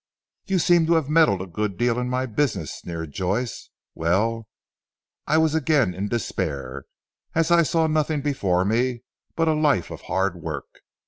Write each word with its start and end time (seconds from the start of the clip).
"You 0.47 0.57
seem 0.57 0.87
to 0.87 0.95
have 0.95 1.09
meddled 1.11 1.43
a 1.43 1.45
good 1.45 1.77
deal 1.77 1.99
in 1.99 2.09
my 2.09 2.25
business," 2.25 2.73
sneered 2.73 3.11
Joyce. 3.11 3.69
"Well, 3.93 4.47
I 5.27 5.37
was 5.37 5.53
again 5.53 5.93
in 5.93 6.07
despair, 6.07 6.85
as 7.35 7.51
I 7.51 7.61
saw 7.61 7.85
nothing 7.85 8.21
before 8.23 8.65
me 8.65 9.03
but 9.35 9.47
a 9.47 9.53
life 9.53 9.91
of 9.91 10.01
hard 10.01 10.37
work. 10.41 10.79